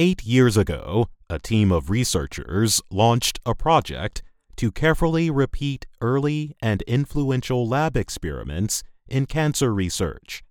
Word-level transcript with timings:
Eight 0.00 0.24
years 0.24 0.56
ago, 0.56 1.08
a 1.28 1.40
team 1.40 1.72
of 1.72 1.90
researchers 1.90 2.80
launched 2.88 3.40
a 3.44 3.52
project 3.52 4.22
to 4.54 4.70
carefully 4.70 5.28
repeat 5.28 5.86
early 6.00 6.54
and 6.62 6.82
influential 6.82 7.66
lab 7.66 7.96
experiments 7.96 8.84
in 9.08 9.26
cancer 9.26 9.74
research. 9.74 10.44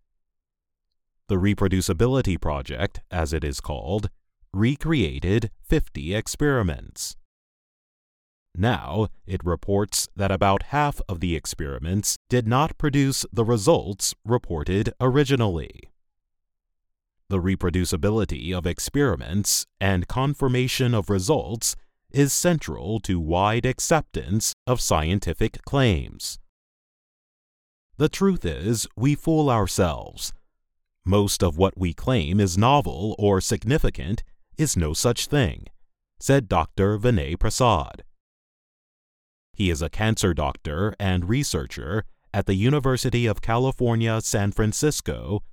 The 1.29 1.37
Reproducibility 1.37 2.41
Project, 2.41 2.99
as 3.09 3.31
it 3.31 3.45
is 3.45 3.61
called, 3.61 4.09
recreated 4.51 5.49
50 5.63 6.13
experiments. 6.13 7.15
Now, 8.53 9.07
it 9.25 9.45
reports 9.45 10.09
that 10.13 10.29
about 10.29 10.73
half 10.75 10.99
of 11.07 11.21
the 11.21 11.37
experiments 11.37 12.17
did 12.27 12.49
not 12.49 12.77
produce 12.77 13.25
the 13.31 13.45
results 13.45 14.13
reported 14.25 14.91
originally. 14.99 15.83
The 17.37 17.55
reproducibility 17.55 18.51
of 18.51 18.65
experiments 18.65 19.67
and 19.79 20.07
confirmation 20.07 20.95
of 20.95 21.07
results 21.07 21.75
is 22.09 22.33
central 22.33 22.99
to 23.01 23.19
wide 23.19 23.63
acceptance 23.63 24.55
of 24.65 24.81
scientific 24.81 25.61
claims. 25.63 26.39
The 27.97 28.09
truth 28.09 28.43
is, 28.43 28.87
we 28.95 29.13
fool 29.13 29.51
ourselves. 29.51 30.33
Most 31.05 31.43
of 31.43 31.59
what 31.59 31.77
we 31.77 31.93
claim 31.93 32.39
is 32.39 32.57
novel 32.57 33.15
or 33.19 33.39
significant 33.39 34.23
is 34.57 34.75
no 34.75 34.93
such 34.93 35.27
thing, 35.27 35.67
said 36.19 36.49
Dr. 36.49 36.97
Vinay 36.97 37.37
Prasad. 37.37 38.03
He 39.53 39.69
is 39.69 39.83
a 39.83 39.91
cancer 39.91 40.33
doctor 40.33 40.95
and 40.99 41.29
researcher 41.29 42.03
at 42.33 42.47
the 42.47 42.55
University 42.55 43.27
of 43.27 43.43
California, 43.43 44.21
San 44.21 44.51
Francisco, 44.51 45.43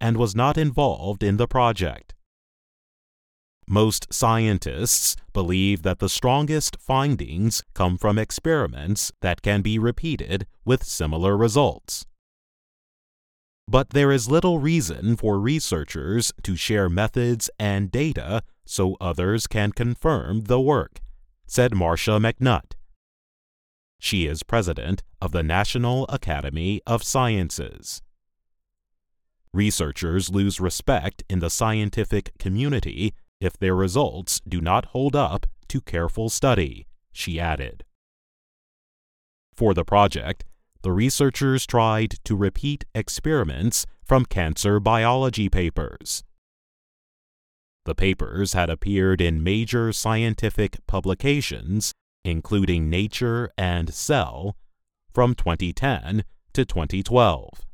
and 0.00 0.16
was 0.16 0.34
not 0.34 0.58
involved 0.58 1.22
in 1.22 1.36
the 1.36 1.48
project. 1.48 2.14
Most 3.66 4.12
scientists 4.12 5.16
believe 5.32 5.82
that 5.82 5.98
the 5.98 6.08
strongest 6.08 6.76
findings 6.78 7.62
come 7.74 7.96
from 7.96 8.18
experiments 8.18 9.10
that 9.22 9.40
can 9.40 9.62
be 9.62 9.78
repeated 9.78 10.46
with 10.64 10.84
similar 10.84 11.36
results. 11.36 12.04
But 13.66 13.90
there 13.90 14.12
is 14.12 14.30
little 14.30 14.58
reason 14.58 15.16
for 15.16 15.40
researchers 15.40 16.32
to 16.42 16.56
share 16.56 16.90
methods 16.90 17.48
and 17.58 17.90
data 17.90 18.42
so 18.66 18.96
others 19.00 19.46
can 19.46 19.72
confirm 19.72 20.42
the 20.42 20.60
work, 20.60 21.00
said 21.46 21.74
Marcia 21.74 22.18
McNutt. 22.18 22.72
She 23.98 24.26
is 24.26 24.42
president 24.42 25.02
of 25.22 25.32
the 25.32 25.42
National 25.42 26.04
Academy 26.08 26.82
of 26.86 27.02
Sciences. 27.02 28.02
Researchers 29.54 30.30
lose 30.30 30.58
respect 30.58 31.22
in 31.30 31.38
the 31.38 31.48
scientific 31.48 32.36
community 32.40 33.14
if 33.40 33.56
their 33.56 33.76
results 33.76 34.40
do 34.48 34.60
not 34.60 34.86
hold 34.86 35.14
up 35.14 35.46
to 35.68 35.80
careful 35.80 36.28
study, 36.28 36.88
she 37.12 37.38
added. 37.38 37.84
For 39.54 39.72
the 39.72 39.84
project, 39.84 40.44
the 40.82 40.90
researchers 40.90 41.68
tried 41.68 42.16
to 42.24 42.34
repeat 42.34 42.84
experiments 42.96 43.86
from 44.02 44.24
cancer 44.24 44.80
biology 44.80 45.48
papers. 45.48 46.24
The 47.84 47.94
papers 47.94 48.54
had 48.54 48.68
appeared 48.68 49.20
in 49.20 49.44
major 49.44 49.92
scientific 49.92 50.84
publications, 50.88 51.92
including 52.24 52.90
Nature 52.90 53.52
and 53.56 53.94
Cell, 53.94 54.56
from 55.12 55.36
2010 55.36 56.24
to 56.54 56.64
2012. 56.64 57.64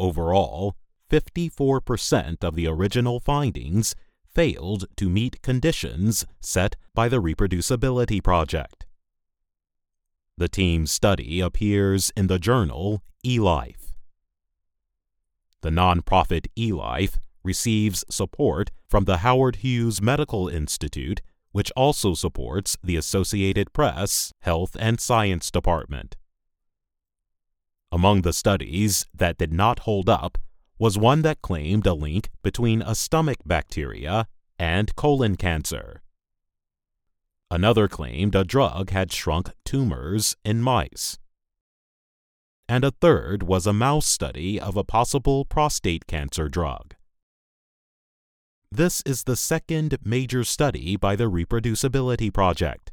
Overall, 0.00 0.76
54% 1.10 2.42
of 2.42 2.54
the 2.54 2.66
original 2.66 3.20
findings 3.20 3.94
failed 4.24 4.86
to 4.96 5.10
meet 5.10 5.42
conditions 5.42 6.24
set 6.40 6.74
by 6.94 7.06
the 7.06 7.20
Reproducibility 7.20 8.24
Project. 8.24 8.86
The 10.38 10.48
team's 10.48 10.90
study 10.90 11.40
appears 11.40 12.12
in 12.16 12.28
the 12.28 12.38
journal 12.38 13.02
eLife. 13.26 13.92
The 15.60 15.68
nonprofit 15.68 16.46
eLife 16.56 17.18
receives 17.44 18.02
support 18.08 18.70
from 18.88 19.04
the 19.04 19.18
Howard 19.18 19.56
Hughes 19.56 20.00
Medical 20.00 20.48
Institute, 20.48 21.20
which 21.52 21.70
also 21.72 22.14
supports 22.14 22.78
the 22.82 22.96
Associated 22.96 23.74
Press 23.74 24.32
Health 24.40 24.78
and 24.80 24.98
Science 24.98 25.50
Department. 25.50 26.16
Among 27.92 28.22
the 28.22 28.32
studies 28.32 29.06
that 29.12 29.38
did 29.38 29.52
not 29.52 29.80
hold 29.80 30.08
up 30.08 30.38
was 30.78 30.96
one 30.96 31.22
that 31.22 31.42
claimed 31.42 31.86
a 31.86 31.94
link 31.94 32.30
between 32.42 32.82
a 32.82 32.94
stomach 32.94 33.38
bacteria 33.44 34.26
and 34.58 34.94
colon 34.96 35.36
cancer. 35.36 36.02
Another 37.50 37.88
claimed 37.88 38.36
a 38.36 38.44
drug 38.44 38.90
had 38.90 39.12
shrunk 39.12 39.50
tumors 39.64 40.36
in 40.44 40.62
mice. 40.62 41.18
And 42.68 42.84
a 42.84 42.92
third 42.92 43.42
was 43.42 43.66
a 43.66 43.72
mouse 43.72 44.06
study 44.06 44.60
of 44.60 44.76
a 44.76 44.84
possible 44.84 45.44
prostate 45.44 46.06
cancer 46.06 46.48
drug. 46.48 46.94
This 48.70 49.02
is 49.04 49.24
the 49.24 49.34
second 49.34 49.98
major 50.04 50.44
study 50.44 50.94
by 50.96 51.16
the 51.16 51.28
Reproducibility 51.28 52.32
Project. 52.32 52.92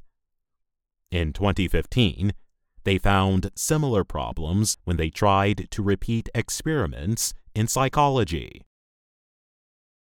In 1.12 1.34
2015, 1.34 2.34
they 2.88 2.98
found 2.98 3.52
similar 3.54 4.06
problems 4.06 4.78
when 4.86 4.96
they 4.96 5.10
tried 5.10 5.68
to 5.70 5.84
repeat 5.84 6.30
experiments 6.34 7.34
in 7.54 7.68
psychology. 7.68 8.62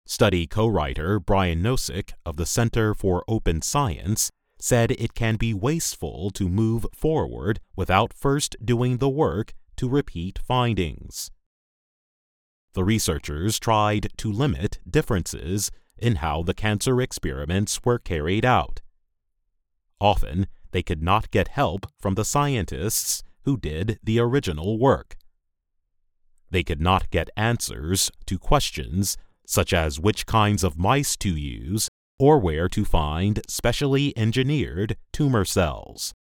Study 0.04 0.46
co 0.46 0.66
writer 0.66 1.18
Brian 1.18 1.62
Nosek 1.62 2.12
of 2.26 2.36
the 2.36 2.44
Center 2.44 2.94
for 2.94 3.24
Open 3.26 3.62
Science 3.62 4.30
said 4.58 4.90
it 4.90 5.14
can 5.14 5.36
be 5.36 5.54
wasteful 5.54 6.30
to 6.32 6.50
move 6.50 6.84
forward 6.94 7.60
without 7.74 8.12
first 8.12 8.56
doing 8.62 8.98
the 8.98 9.08
work 9.08 9.54
to 9.76 9.88
repeat 9.88 10.38
findings. 10.38 11.30
The 12.74 12.84
researchers 12.84 13.58
tried 13.58 14.08
to 14.18 14.30
limit 14.30 14.80
differences 14.88 15.70
in 15.96 16.16
how 16.16 16.42
the 16.42 16.52
cancer 16.52 17.00
experiments 17.00 17.80
were 17.86 17.98
carried 17.98 18.44
out. 18.44 18.82
Often, 19.98 20.46
they 20.72 20.82
could 20.82 21.02
not 21.02 21.30
get 21.30 21.48
help 21.48 21.86
from 21.98 22.14
the 22.14 22.24
scientists 22.24 23.22
who 23.42 23.56
did 23.56 23.98
the 24.02 24.18
original 24.18 24.78
work. 24.78 25.16
They 26.50 26.62
could 26.62 26.80
not 26.80 27.10
get 27.10 27.30
answers 27.36 28.10
to 28.26 28.38
questions 28.38 29.16
such 29.46 29.72
as 29.72 30.00
which 30.00 30.26
kinds 30.26 30.64
of 30.64 30.78
mice 30.78 31.16
to 31.16 31.34
use 31.34 31.88
or 32.18 32.38
where 32.38 32.68
to 32.68 32.84
find 32.84 33.40
specially 33.48 34.16
engineered 34.16 34.96
tumor 35.12 35.44
cells. 35.44 36.12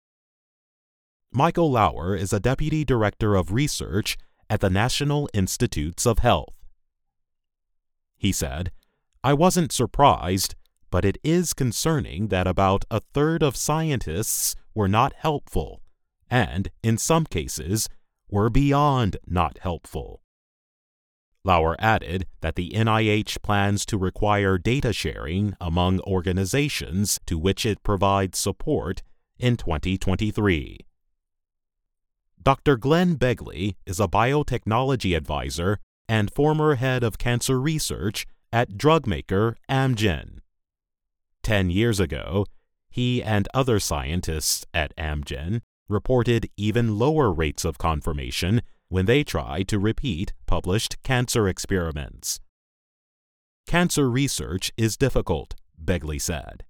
Michael 1.32 1.70
Lauer 1.70 2.14
is 2.16 2.32
a 2.32 2.40
deputy 2.40 2.84
director 2.84 3.34
of 3.34 3.52
research 3.52 4.16
at 4.48 4.60
the 4.60 4.70
National 4.70 5.28
Institutes 5.34 6.06
of 6.06 6.20
Health. 6.20 6.54
He 8.16 8.32
said, 8.32 8.70
I 9.22 9.34
wasn't 9.34 9.72
surprised 9.72 10.54
but 10.90 11.04
it 11.04 11.18
is 11.22 11.54
concerning 11.54 12.28
that 12.28 12.46
about 12.46 12.84
a 12.90 13.00
third 13.00 13.42
of 13.42 13.56
scientists 13.56 14.54
were 14.74 14.88
not 14.88 15.12
helpful, 15.14 15.82
and, 16.30 16.70
in 16.82 16.98
some 16.98 17.24
cases, 17.24 17.88
were 18.28 18.50
beyond 18.50 19.16
not 19.26 19.58
helpful. 19.58 20.22
Lauer 21.44 21.76
added 21.78 22.26
that 22.40 22.56
the 22.56 22.70
NIH 22.70 23.40
plans 23.42 23.86
to 23.86 23.96
require 23.96 24.58
data 24.58 24.92
sharing 24.92 25.54
among 25.60 26.00
organizations 26.00 27.20
to 27.26 27.38
which 27.38 27.64
it 27.64 27.82
provides 27.84 28.36
support 28.36 29.02
in 29.38 29.56
2023. 29.56 30.80
Dr. 32.42 32.76
Glenn 32.76 33.16
Begley 33.16 33.76
is 33.86 34.00
a 34.00 34.08
biotechnology 34.08 35.16
advisor 35.16 35.78
and 36.08 36.32
former 36.32 36.76
head 36.76 37.02
of 37.02 37.18
cancer 37.18 37.60
research 37.60 38.26
at 38.52 38.76
drugmaker 38.76 39.56
Amgen. 39.68 40.40
10 41.46 41.70
years 41.70 42.00
ago, 42.00 42.44
he 42.90 43.22
and 43.22 43.46
other 43.54 43.78
scientists 43.78 44.66
at 44.74 44.92
Amgen 44.96 45.60
reported 45.88 46.50
even 46.56 46.98
lower 46.98 47.32
rates 47.32 47.64
of 47.64 47.78
confirmation 47.78 48.62
when 48.88 49.06
they 49.06 49.22
tried 49.22 49.68
to 49.68 49.78
repeat 49.78 50.32
published 50.46 51.00
cancer 51.04 51.46
experiments. 51.46 52.40
Cancer 53.64 54.10
research 54.10 54.72
is 54.76 54.96
difficult, 54.96 55.54
Begley 55.80 56.20
said. 56.20 56.64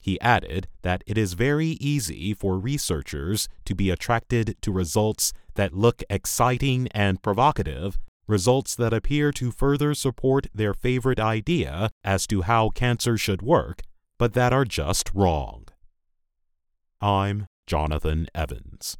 He 0.00 0.18
added 0.22 0.66
that 0.80 1.04
it 1.06 1.18
is 1.18 1.34
very 1.34 1.76
easy 1.80 2.32
for 2.32 2.58
researchers 2.58 3.46
to 3.66 3.74
be 3.74 3.90
attracted 3.90 4.56
to 4.62 4.72
results 4.72 5.34
that 5.56 5.74
look 5.74 6.02
exciting 6.08 6.88
and 6.92 7.22
provocative 7.22 7.98
results 8.30 8.74
that 8.76 8.94
appear 8.94 9.32
to 9.32 9.50
further 9.50 9.92
support 9.94 10.46
their 10.54 10.72
favorite 10.72 11.20
idea 11.20 11.90
as 12.04 12.26
to 12.28 12.42
how 12.42 12.70
cancer 12.70 13.18
should 13.18 13.42
work, 13.42 13.82
but 14.18 14.32
that 14.34 14.52
are 14.52 14.64
just 14.64 15.10
wrong. 15.14 15.66
I'm 17.00 17.46
Jonathan 17.66 18.28
Evans. 18.34 18.96